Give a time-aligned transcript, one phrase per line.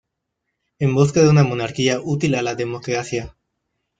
[0.79, 3.35] En busca de una monarquía útil a la democracia".